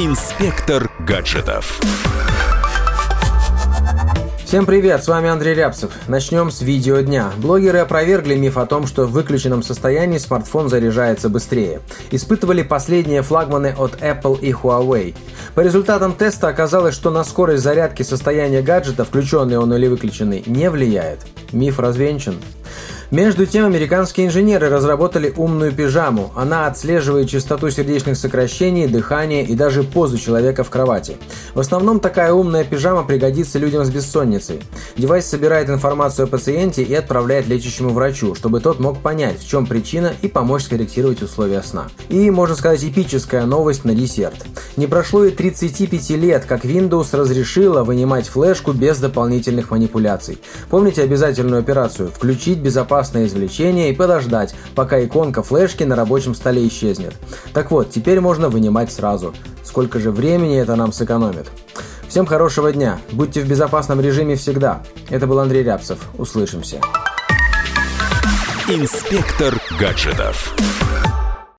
Инспектор 0.00 0.88
гаджетов. 1.00 1.80
Всем 4.44 4.64
привет, 4.64 5.02
с 5.02 5.08
вами 5.08 5.28
Андрей 5.28 5.54
Рябцев. 5.54 5.90
Начнем 6.06 6.52
с 6.52 6.60
видео 6.60 7.00
дня. 7.00 7.32
Блогеры 7.38 7.80
опровергли 7.80 8.36
миф 8.36 8.58
о 8.58 8.66
том, 8.66 8.86
что 8.86 9.06
в 9.06 9.10
выключенном 9.10 9.64
состоянии 9.64 10.18
смартфон 10.18 10.68
заряжается 10.68 11.28
быстрее. 11.28 11.80
Испытывали 12.12 12.62
последние 12.62 13.22
флагманы 13.22 13.74
от 13.76 14.00
Apple 14.00 14.38
и 14.38 14.52
Huawei. 14.52 15.16
По 15.56 15.62
результатам 15.62 16.14
теста 16.14 16.46
оказалось, 16.46 16.94
что 16.94 17.10
на 17.10 17.24
скорость 17.24 17.64
зарядки 17.64 18.04
состояние 18.04 18.62
гаджета, 18.62 19.04
включенный 19.04 19.58
он 19.58 19.74
или 19.74 19.88
выключенный, 19.88 20.44
не 20.46 20.70
влияет. 20.70 21.26
Миф 21.50 21.80
развенчан. 21.80 22.36
Между 23.10 23.46
тем, 23.46 23.64
американские 23.64 24.26
инженеры 24.26 24.68
разработали 24.68 25.32
умную 25.34 25.72
пижаму. 25.72 26.30
Она 26.36 26.66
отслеживает 26.66 27.30
частоту 27.30 27.70
сердечных 27.70 28.18
сокращений, 28.18 28.86
дыхание 28.86 29.46
и 29.46 29.54
даже 29.54 29.82
позу 29.82 30.18
человека 30.18 30.62
в 30.62 30.68
кровати. 30.68 31.16
В 31.54 31.60
основном 31.60 32.00
такая 32.00 32.34
умная 32.34 32.64
пижама 32.64 33.04
пригодится 33.04 33.58
людям 33.58 33.86
с 33.86 33.88
бессонницей. 33.88 34.60
Девайс 34.98 35.24
собирает 35.24 35.70
информацию 35.70 36.24
о 36.24 36.28
пациенте 36.28 36.82
и 36.82 36.92
отправляет 36.92 37.48
лечащему 37.48 37.88
врачу, 37.90 38.34
чтобы 38.34 38.60
тот 38.60 38.78
мог 38.78 39.00
понять, 39.00 39.40
в 39.40 39.48
чем 39.48 39.64
причина 39.64 40.12
и 40.20 40.28
помочь 40.28 40.64
скорректировать 40.64 41.22
условия 41.22 41.62
сна. 41.62 41.88
И, 42.10 42.30
можно 42.30 42.56
сказать, 42.56 42.84
эпическая 42.84 43.46
новость 43.46 43.86
на 43.86 43.94
десерт. 43.94 44.44
Не 44.76 44.86
прошло 44.86 45.24
и 45.24 45.30
35 45.30 46.10
лет, 46.10 46.44
как 46.44 46.66
Windows 46.66 47.16
разрешила 47.16 47.84
вынимать 47.84 48.28
флешку 48.28 48.72
без 48.72 48.98
дополнительных 48.98 49.70
манипуляций. 49.70 50.38
Помните 50.68 51.02
обязательную 51.02 51.60
операцию 51.60 52.10
«Включить 52.10 52.58
безопасность 52.58 52.97
безопасное 52.98 53.26
извлечение 53.26 53.90
и 53.90 53.94
подождать, 53.94 54.54
пока 54.74 55.04
иконка 55.04 55.42
флешки 55.42 55.84
на 55.84 55.94
рабочем 55.94 56.34
столе 56.34 56.66
исчезнет. 56.66 57.14
Так 57.52 57.70
вот, 57.70 57.90
теперь 57.90 58.20
можно 58.20 58.48
вынимать 58.48 58.92
сразу. 58.92 59.34
Сколько 59.62 60.00
же 60.00 60.10
времени 60.10 60.58
это 60.58 60.74
нам 60.74 60.92
сэкономит? 60.92 61.46
Всем 62.08 62.26
хорошего 62.26 62.72
дня. 62.72 62.98
Будьте 63.12 63.40
в 63.42 63.48
безопасном 63.48 64.00
режиме 64.00 64.34
всегда. 64.34 64.82
Это 65.10 65.26
был 65.26 65.38
Андрей 65.38 65.62
Рябцев. 65.62 65.98
Услышимся. 66.16 66.80
Инспектор 68.68 69.54
гаджетов. 69.78 70.54